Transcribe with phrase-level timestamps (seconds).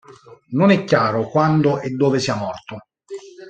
[0.57, 2.79] Non è chiaro quando e dove sia morto.